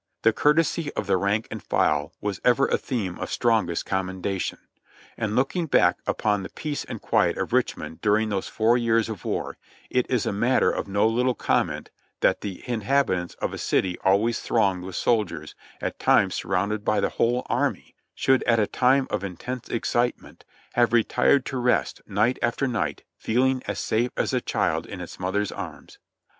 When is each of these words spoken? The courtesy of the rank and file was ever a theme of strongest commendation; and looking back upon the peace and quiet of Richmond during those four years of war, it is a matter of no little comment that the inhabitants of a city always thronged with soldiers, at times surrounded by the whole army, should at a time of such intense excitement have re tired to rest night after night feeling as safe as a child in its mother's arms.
The 0.23 0.33
courtesy 0.33 0.91
of 0.93 1.05
the 1.05 1.15
rank 1.15 1.47
and 1.51 1.61
file 1.61 2.11
was 2.19 2.41
ever 2.43 2.65
a 2.65 2.77
theme 2.79 3.19
of 3.19 3.29
strongest 3.31 3.85
commendation; 3.85 4.57
and 5.15 5.35
looking 5.35 5.67
back 5.67 5.99
upon 6.07 6.41
the 6.41 6.49
peace 6.49 6.83
and 6.83 6.99
quiet 6.99 7.37
of 7.37 7.53
Richmond 7.53 8.01
during 8.01 8.29
those 8.29 8.47
four 8.47 8.79
years 8.79 9.09
of 9.09 9.23
war, 9.25 9.59
it 9.91 10.09
is 10.09 10.25
a 10.25 10.33
matter 10.33 10.71
of 10.71 10.87
no 10.87 11.07
little 11.07 11.35
comment 11.35 11.91
that 12.21 12.41
the 12.41 12.63
inhabitants 12.67 13.35
of 13.35 13.53
a 13.53 13.59
city 13.59 13.95
always 14.03 14.39
thronged 14.39 14.83
with 14.85 14.95
soldiers, 14.95 15.53
at 15.79 15.99
times 15.99 16.33
surrounded 16.33 16.83
by 16.83 16.99
the 16.99 17.09
whole 17.09 17.45
army, 17.47 17.93
should 18.15 18.41
at 18.45 18.57
a 18.59 18.65
time 18.65 19.05
of 19.11 19.21
such 19.21 19.29
intense 19.29 19.69
excitement 19.69 20.43
have 20.73 20.93
re 20.93 21.03
tired 21.03 21.45
to 21.45 21.57
rest 21.57 22.01
night 22.07 22.39
after 22.41 22.65
night 22.67 23.03
feeling 23.19 23.61
as 23.67 23.77
safe 23.77 24.09
as 24.17 24.33
a 24.33 24.41
child 24.41 24.87
in 24.87 24.99
its 24.99 25.19
mother's 25.19 25.51
arms. 25.51 25.99